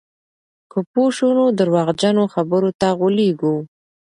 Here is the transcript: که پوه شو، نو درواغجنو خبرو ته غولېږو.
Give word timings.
که 0.71 0.79
پوه 0.91 1.09
شو، 1.17 1.27
نو 1.37 1.45
درواغجنو 1.59 2.23
خبرو 2.33 2.69
ته 2.79 2.87
غولېږو. 2.99 3.55